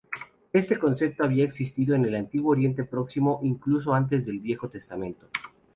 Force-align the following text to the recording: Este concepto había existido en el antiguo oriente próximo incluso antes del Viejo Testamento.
Este 0.51 0.79
concepto 0.79 1.23
había 1.23 1.43
existido 1.45 1.93
en 1.93 2.05
el 2.05 2.15
antiguo 2.15 2.53
oriente 2.53 2.83
próximo 2.85 3.39
incluso 3.43 3.93
antes 3.93 4.25
del 4.25 4.39
Viejo 4.39 4.67
Testamento. 4.67 5.29